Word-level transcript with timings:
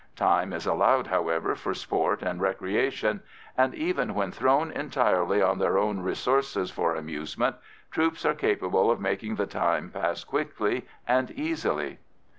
Time 0.15 0.51
is 0.51 0.65
allowed, 0.65 1.05
however, 1.05 1.53
for 1.53 1.75
sport 1.75 2.23
and 2.23 2.41
recreation, 2.41 3.21
and, 3.55 3.75
even 3.75 4.15
when 4.15 4.31
thrown 4.31 4.71
entirely 4.71 5.43
on 5.43 5.59
their 5.59 5.77
own 5.77 5.99
resources 5.99 6.71
for 6.71 6.95
amusement, 6.95 7.55
troops 7.91 8.25
are 8.25 8.33
capable 8.33 8.89
of 8.89 8.99
making 8.99 9.35
the 9.35 9.45
time 9.45 9.91
pass 9.91 10.23
quickly 10.23 10.87
and 11.07 11.29
easily. 11.29 11.99